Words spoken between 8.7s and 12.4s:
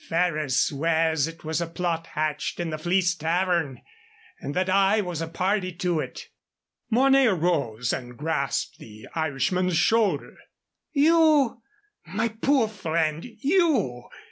the Irishman's shoulder. "You! My